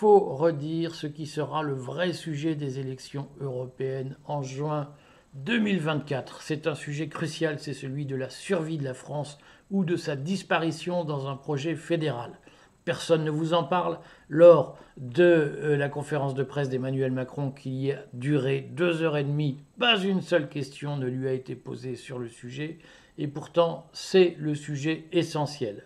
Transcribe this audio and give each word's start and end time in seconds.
faut 0.00 0.34
redire 0.34 0.94
ce 0.94 1.06
qui 1.06 1.26
sera 1.26 1.62
le 1.62 1.74
vrai 1.74 2.14
sujet 2.14 2.54
des 2.54 2.78
élections 2.78 3.28
européennes 3.38 4.16
en 4.24 4.40
juin 4.40 4.88
2024. 5.34 6.40
C'est 6.40 6.66
un 6.66 6.74
sujet 6.74 7.08
crucial, 7.08 7.58
c'est 7.58 7.74
celui 7.74 8.06
de 8.06 8.16
la 8.16 8.30
survie 8.30 8.78
de 8.78 8.84
la 8.84 8.94
France 8.94 9.36
ou 9.70 9.84
de 9.84 9.96
sa 9.96 10.16
disparition 10.16 11.04
dans 11.04 11.28
un 11.28 11.36
projet 11.36 11.74
fédéral. 11.74 12.38
Personne 12.86 13.24
ne 13.24 13.30
vous 13.30 13.52
en 13.52 13.62
parle. 13.62 13.98
Lors 14.30 14.78
de 14.96 15.22
euh, 15.22 15.76
la 15.76 15.90
conférence 15.90 16.32
de 16.32 16.44
presse 16.44 16.70
d'Emmanuel 16.70 17.12
Macron 17.12 17.50
qui 17.50 17.92
a 17.92 17.98
duré 18.14 18.70
deux 18.72 19.02
heures 19.02 19.18
et 19.18 19.24
demie, 19.24 19.58
pas 19.78 19.98
une 19.98 20.22
seule 20.22 20.48
question 20.48 20.96
ne 20.96 21.08
lui 21.08 21.28
a 21.28 21.34
été 21.34 21.54
posée 21.54 21.96
sur 21.96 22.18
le 22.18 22.28
sujet. 22.28 22.78
Et 23.18 23.28
pourtant, 23.28 23.86
c'est 23.92 24.34
le 24.38 24.54
sujet 24.54 25.04
essentiel 25.12 25.84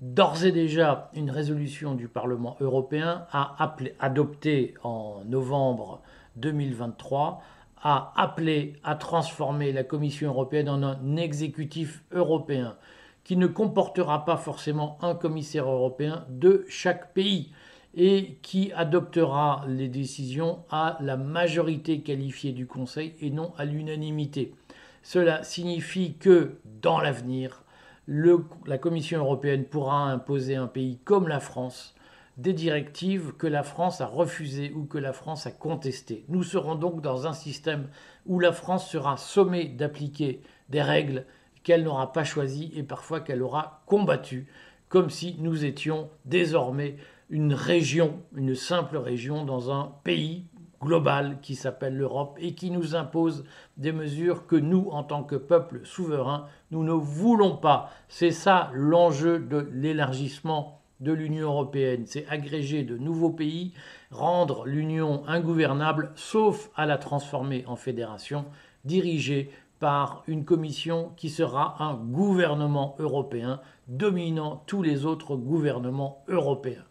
d'ores 0.00 0.44
et 0.44 0.52
déjà 0.52 1.10
une 1.14 1.30
résolution 1.30 1.94
du 1.94 2.08
Parlement 2.08 2.56
européen 2.60 3.26
a 3.30 3.56
appelé, 3.62 3.94
adoptée 3.98 4.74
en 4.82 5.22
novembre 5.24 6.02
2023 6.36 7.42
a 7.82 8.12
appelé 8.16 8.74
à 8.82 8.96
transformer 8.96 9.72
la 9.72 9.84
Commission 9.84 10.30
européenne 10.30 10.68
en 10.68 10.82
un 10.82 11.16
exécutif 11.16 12.02
européen 12.12 12.76
qui 13.24 13.36
ne 13.36 13.46
comportera 13.46 14.24
pas 14.24 14.36
forcément 14.36 14.98
un 15.02 15.14
commissaire 15.14 15.68
européen 15.68 16.24
de 16.28 16.64
chaque 16.68 17.12
pays 17.12 17.52
et 17.94 18.38
qui 18.42 18.72
adoptera 18.72 19.64
les 19.68 19.88
décisions 19.88 20.64
à 20.70 20.98
la 21.00 21.16
majorité 21.16 22.00
qualifiée 22.00 22.52
du 22.52 22.66
Conseil 22.66 23.14
et 23.20 23.30
non 23.30 23.52
à 23.58 23.64
l'unanimité. 23.64 24.54
Cela 25.02 25.42
signifie 25.42 26.14
que 26.14 26.58
dans 26.82 27.00
l'avenir, 27.00 27.64
la 28.08 28.78
Commission 28.78 29.20
européenne 29.20 29.64
pourra 29.64 30.10
imposer 30.10 30.56
à 30.56 30.62
un 30.62 30.66
pays 30.66 30.98
comme 31.04 31.28
la 31.28 31.40
France 31.40 31.94
des 32.38 32.52
directives 32.52 33.32
que 33.36 33.46
la 33.46 33.62
France 33.62 34.00
a 34.00 34.06
refusées 34.06 34.72
ou 34.74 34.84
que 34.84 34.96
la 34.96 35.12
France 35.12 35.46
a 35.46 35.50
contestées. 35.50 36.24
Nous 36.28 36.44
serons 36.44 36.76
donc 36.76 37.02
dans 37.02 37.26
un 37.26 37.32
système 37.32 37.88
où 38.26 38.38
la 38.38 38.52
France 38.52 38.88
sera 38.88 39.16
sommée 39.16 39.66
d'appliquer 39.66 40.40
des 40.68 40.80
règles 40.80 41.26
qu'elle 41.64 41.82
n'aura 41.82 42.12
pas 42.12 42.24
choisies 42.24 42.72
et 42.74 42.84
parfois 42.84 43.20
qu'elle 43.20 43.42
aura 43.42 43.82
combattues, 43.86 44.46
comme 44.88 45.10
si 45.10 45.36
nous 45.40 45.64
étions 45.64 46.08
désormais 46.24 46.96
une 47.28 47.52
région, 47.52 48.22
une 48.34 48.54
simple 48.54 48.96
région 48.96 49.44
dans 49.44 49.72
un 49.72 49.92
pays 50.04 50.44
global 50.80 51.38
qui 51.42 51.54
s'appelle 51.54 51.96
l'Europe 51.96 52.36
et 52.40 52.54
qui 52.54 52.70
nous 52.70 52.94
impose 52.94 53.44
des 53.76 53.92
mesures 53.92 54.46
que 54.46 54.56
nous, 54.56 54.88
en 54.90 55.02
tant 55.02 55.22
que 55.22 55.36
peuple 55.36 55.80
souverain, 55.84 56.46
nous 56.70 56.84
ne 56.84 56.92
voulons 56.92 57.56
pas. 57.56 57.90
C'est 58.08 58.30
ça 58.30 58.70
l'enjeu 58.74 59.38
de 59.38 59.68
l'élargissement 59.72 60.80
de 61.00 61.12
l'Union 61.12 61.48
européenne, 61.48 62.04
c'est 62.06 62.26
agréger 62.28 62.82
de 62.82 62.96
nouveaux 62.96 63.30
pays, 63.30 63.72
rendre 64.10 64.66
l'Union 64.66 65.22
ingouvernable, 65.28 66.10
sauf 66.16 66.70
à 66.74 66.86
la 66.86 66.98
transformer 66.98 67.64
en 67.66 67.76
fédération, 67.76 68.44
dirigée 68.84 69.50
par 69.78 70.24
une 70.26 70.44
commission 70.44 71.12
qui 71.16 71.30
sera 71.30 71.76
un 71.82 71.94
gouvernement 71.94 72.96
européen 72.98 73.60
dominant 73.86 74.64
tous 74.66 74.82
les 74.82 75.06
autres 75.06 75.36
gouvernements 75.36 76.24
européens. 76.26 76.84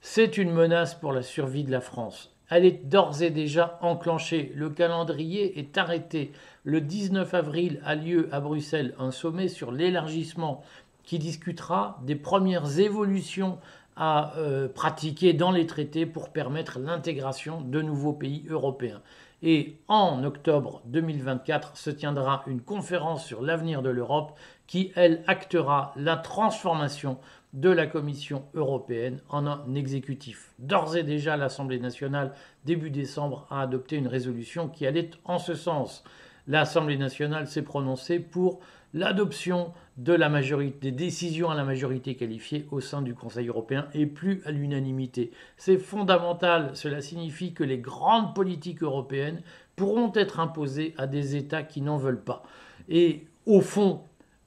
C'est 0.00 0.38
une 0.38 0.52
menace 0.52 0.94
pour 0.94 1.12
la 1.12 1.22
survie 1.22 1.64
de 1.64 1.72
la 1.72 1.80
France 1.80 2.37
elle 2.48 2.64
est 2.64 2.86
d'ores 2.88 3.22
et 3.22 3.30
déjà 3.30 3.78
enclenchée. 3.82 4.52
Le 4.54 4.70
calendrier 4.70 5.58
est 5.58 5.76
arrêté. 5.76 6.32
Le 6.64 6.80
19 6.80 7.34
avril 7.34 7.80
a 7.84 7.94
lieu 7.94 8.28
à 8.32 8.40
Bruxelles 8.40 8.94
un 8.98 9.10
sommet 9.10 9.48
sur 9.48 9.72
l'élargissement 9.72 10.62
qui 11.02 11.18
discutera 11.18 11.98
des 12.04 12.16
premières 12.16 12.78
évolutions 12.78 13.58
à 13.96 14.36
euh, 14.36 14.68
pratiquer 14.68 15.32
dans 15.32 15.50
les 15.50 15.66
traités 15.66 16.06
pour 16.06 16.30
permettre 16.30 16.78
l'intégration 16.78 17.60
de 17.60 17.82
nouveaux 17.82 18.12
pays 18.12 18.44
européens. 18.48 19.02
Et 19.42 19.76
en 19.88 20.24
octobre 20.24 20.82
2024 20.86 21.76
se 21.76 21.90
tiendra 21.90 22.42
une 22.46 22.60
conférence 22.60 23.24
sur 23.24 23.42
l'avenir 23.42 23.82
de 23.82 23.90
l'Europe 23.90 24.36
qui, 24.66 24.92
elle, 24.96 25.22
actera 25.26 25.92
la 25.96 26.16
transformation 26.16 27.18
de 27.52 27.70
la 27.70 27.86
Commission 27.86 28.44
européenne 28.54 29.20
en 29.28 29.46
un 29.46 29.74
exécutif. 29.74 30.52
D'ores 30.58 30.96
et 30.96 31.02
déjà, 31.02 31.36
l'Assemblée 31.36 31.78
nationale, 31.78 32.34
début 32.64 32.90
décembre, 32.90 33.46
a 33.50 33.62
adopté 33.62 33.96
une 33.96 34.08
résolution 34.08 34.68
qui 34.68 34.86
allait 34.86 35.10
en 35.24 35.38
ce 35.38 35.54
sens. 35.54 36.04
L'Assemblée 36.46 36.98
nationale 36.98 37.46
s'est 37.46 37.62
prononcée 37.62 38.20
pour 38.20 38.60
l'adoption 38.94 39.72
de 39.96 40.12
la 40.12 40.28
majorité, 40.28 40.90
des 40.90 40.92
décisions 40.92 41.50
à 41.50 41.54
la 41.54 41.64
majorité 41.64 42.14
qualifiée 42.14 42.66
au 42.70 42.80
sein 42.80 43.02
du 43.02 43.14
Conseil 43.14 43.48
européen 43.48 43.88
et 43.92 44.06
plus 44.06 44.42
à 44.46 44.50
l'unanimité. 44.50 45.30
C'est 45.56 45.78
fondamental, 45.78 46.70
cela 46.74 47.00
signifie 47.00 47.52
que 47.52 47.64
les 47.64 47.78
grandes 47.78 48.34
politiques 48.34 48.82
européennes 48.82 49.42
pourront 49.76 50.12
être 50.14 50.40
imposées 50.40 50.94
à 50.96 51.06
des 51.06 51.36
États 51.36 51.62
qui 51.62 51.82
n'en 51.82 51.96
veulent 51.96 52.22
pas. 52.22 52.42
Et 52.88 53.26
au 53.44 53.60
fond, 53.60 54.02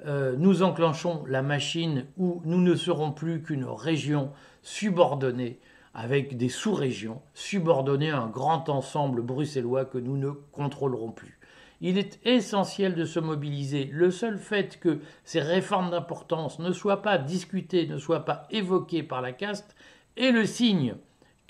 euh, 0.05 0.35
nous 0.37 0.63
enclenchons 0.63 1.23
la 1.27 1.41
machine 1.41 2.05
où 2.17 2.41
nous 2.45 2.61
ne 2.61 2.75
serons 2.75 3.11
plus 3.11 3.41
qu'une 3.41 3.65
région 3.65 4.31
subordonnée 4.61 5.59
avec 5.93 6.37
des 6.37 6.49
sous-régions 6.49 7.21
subordonnées 7.33 8.11
à 8.11 8.21
un 8.21 8.27
grand 8.27 8.69
ensemble 8.69 9.21
bruxellois 9.21 9.85
que 9.85 9.97
nous 9.97 10.17
ne 10.17 10.29
contrôlerons 10.29 11.11
plus. 11.11 11.37
Il 11.81 11.97
est 11.97 12.19
essentiel 12.25 12.93
de 12.95 13.05
se 13.05 13.19
mobiliser. 13.19 13.85
Le 13.91 14.11
seul 14.11 14.37
fait 14.37 14.79
que 14.79 14.99
ces 15.23 15.41
réformes 15.41 15.89
d'importance 15.89 16.59
ne 16.59 16.71
soient 16.71 17.01
pas 17.01 17.17
discutées, 17.17 17.87
ne 17.87 17.97
soient 17.97 18.25
pas 18.25 18.47
évoquées 18.51 19.03
par 19.03 19.21
la 19.21 19.33
caste, 19.33 19.75
est 20.15 20.31
le 20.31 20.45
signe 20.45 20.95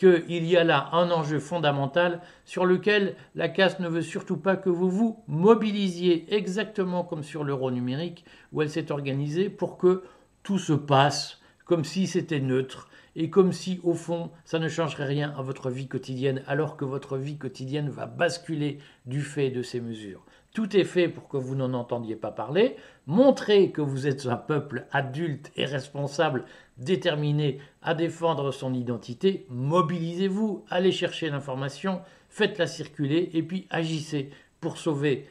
qu'il 0.02 0.46
y 0.46 0.58
a 0.58 0.64
là 0.64 0.90
un 0.94 1.12
enjeu 1.12 1.40
fondamental 1.40 2.22
sur 2.44 2.66
lequel 2.66 3.16
la 3.36 3.50
caste 3.50 3.80
ne 3.80 3.88
veut 3.88 4.02
surtout 4.02 4.38
pas 4.38 4.56
que 4.56 4.70
vous 4.70 4.90
vous 4.90 5.24
mobilisiez 5.28 6.34
exactement 6.34 7.04
comme 7.04 7.24
sur 7.24 7.44
l'euro 7.44 7.70
numérique 7.70 8.26
où 8.52 8.64
elle 8.64 8.72
s'est 8.72 8.92
organisée 8.92 9.50
pour 9.50 9.78
que 9.78 10.04
tout 10.42 10.58
se 10.58 10.74
passe 10.74 11.41
comme 11.72 11.86
si 11.86 12.06
c'était 12.06 12.42
neutre 12.42 12.90
et 13.16 13.30
comme 13.30 13.54
si 13.54 13.80
au 13.84 13.94
fond 13.94 14.30
ça 14.44 14.60
ne 14.60 14.68
changerait 14.68 15.06
rien 15.06 15.34
à 15.38 15.42
votre 15.42 15.70
vie 15.70 15.88
quotidienne 15.88 16.44
alors 16.46 16.76
que 16.76 16.84
votre 16.84 17.16
vie 17.16 17.38
quotidienne 17.38 17.88
va 17.88 18.08
basculer 18.08 18.80
du 19.06 19.22
fait 19.22 19.52
de 19.52 19.62
ces 19.62 19.80
mesures. 19.80 20.26
Tout 20.54 20.76
est 20.76 20.84
fait 20.84 21.08
pour 21.08 21.30
que 21.30 21.38
vous 21.38 21.56
n'en 21.56 21.74
entendiez 21.74 22.18
pas 22.18 22.32
parler. 22.32 22.76
Montrez 23.08 23.72
que 23.72 23.80
vous 23.80 24.06
êtes 24.06 24.26
un 24.26 24.36
peuple 24.36 24.86
adulte 24.92 25.50
et 25.56 25.64
responsable, 25.64 26.44
déterminé 26.76 27.60
à 27.82 27.96
défendre 27.96 28.52
son 28.52 28.74
identité. 28.74 29.46
Mobilisez-vous, 29.48 30.66
allez 30.70 30.92
chercher 30.92 31.30
l'information, 31.30 32.02
faites-la 32.28 32.68
circuler 32.68 33.30
et 33.34 33.44
puis 33.44 33.66
agissez 33.70 34.30
pour 34.60 34.78
sauver 34.78 35.26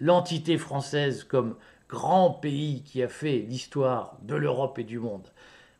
l'entité 0.00 0.58
française 0.58 1.22
comme 1.22 1.54
grand 1.88 2.30
pays 2.32 2.82
qui 2.82 3.00
a 3.00 3.08
fait 3.08 3.46
l'histoire 3.48 4.18
de 4.22 4.34
l'Europe 4.34 4.80
et 4.80 4.84
du 4.84 4.98
monde. 4.98 5.30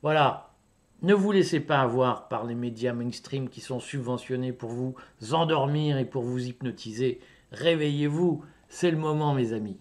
Voilà, 0.02 0.54
ne 1.02 1.14
vous 1.14 1.32
laissez 1.32 1.60
pas 1.60 1.80
avoir 1.80 2.28
par 2.28 2.44
les 2.44 2.54
médias 2.54 2.92
mainstream 2.92 3.48
qui 3.48 3.60
sont 3.60 3.80
subventionnés 3.80 4.52
pour 4.52 4.70
vous 4.70 4.94
endormir 5.32 5.98
et 5.98 6.04
pour 6.04 6.22
vous 6.22 6.46
hypnotiser. 6.46 7.20
Réveillez-vous, 7.50 8.44
c'est 8.68 8.90
le 8.90 8.96
moment, 8.96 9.34
mes 9.34 9.52
amis. 9.52 9.78